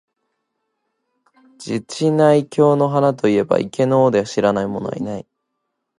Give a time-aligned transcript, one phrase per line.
[1.59, 5.27] 禅智内供の鼻と云えば、池の尾で知らない者はない。